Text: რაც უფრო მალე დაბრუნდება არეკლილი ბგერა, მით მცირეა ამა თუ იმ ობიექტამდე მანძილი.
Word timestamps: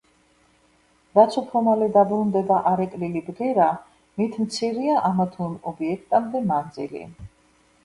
რაც 1.19 1.35
უფრო 1.41 1.61
მალე 1.67 1.89
დაბრუნდება 1.97 2.57
არეკლილი 2.71 3.23
ბგერა, 3.29 3.69
მით 4.23 4.41
მცირეა 4.47 4.99
ამა 5.13 5.31
თუ 5.37 5.47
იმ 5.51 5.55
ობიექტამდე 5.75 6.45
მანძილი. 6.51 7.07